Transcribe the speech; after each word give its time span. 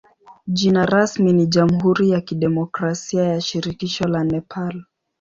Jina 0.47 0.85
rasmi 0.85 1.33
ni 1.33 1.45
jamhuri 1.47 2.09
ya 2.09 2.21
kidemokrasia 2.21 3.23
ya 3.23 3.41
shirikisho 3.41 4.07
la 4.07 4.23
Nepal. 4.23 4.83